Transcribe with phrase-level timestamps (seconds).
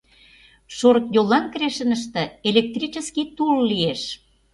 [0.77, 4.01] Шорыкйоллан Крешыныште электрический тул лиеш.